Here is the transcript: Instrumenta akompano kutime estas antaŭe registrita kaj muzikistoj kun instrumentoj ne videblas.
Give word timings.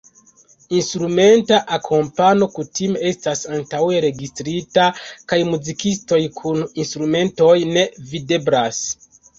Instrumenta 0.77 1.59
akompano 1.77 2.47
kutime 2.57 3.03
estas 3.11 3.45
antaŭe 3.59 4.01
registrita 4.09 4.89
kaj 5.33 5.41
muzikistoj 5.55 6.23
kun 6.41 6.67
instrumentoj 6.87 7.57
ne 7.79 7.89
videblas. 8.15 8.87